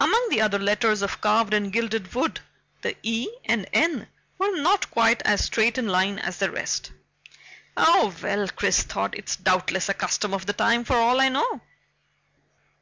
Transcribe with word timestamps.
Among 0.00 0.28
the 0.30 0.40
other 0.40 0.58
letters 0.58 1.02
of 1.02 1.20
carved 1.20 1.52
and 1.52 1.70
gilded 1.70 2.14
wood, 2.14 2.40
the 2.80 2.96
E 3.02 3.28
and 3.44 3.68
N 3.74 4.08
were 4.38 4.56
not 4.62 4.90
quite 4.90 5.20
as 5.26 5.44
straight 5.44 5.76
in 5.76 5.86
line 5.86 6.18
as 6.18 6.38
the 6.38 6.50
rest. 6.50 6.90
Oh 7.76 8.16
well, 8.22 8.48
Chris 8.48 8.82
thought, 8.82 9.14
it's 9.14 9.36
doubtless 9.36 9.90
a 9.90 9.92
custom 9.92 10.32
of 10.32 10.46
the 10.46 10.54
time 10.54 10.84
for 10.84 10.96
all 10.96 11.20
I 11.20 11.28
know. 11.28 11.60